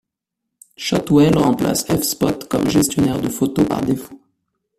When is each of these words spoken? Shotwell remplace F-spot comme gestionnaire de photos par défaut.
Shotwell 0.77 1.31
remplace 1.37 1.85
F-spot 1.87 2.45
comme 2.49 2.67
gestionnaire 2.67 3.21
de 3.21 3.29
photos 3.29 3.67
par 3.67 3.81
défaut. 3.81 4.19